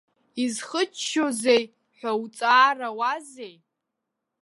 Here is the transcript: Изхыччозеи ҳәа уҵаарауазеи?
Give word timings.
Изхыччозеи 0.43 1.63
ҳәа 1.97 2.11
уҵаарауазеи? 2.23 3.55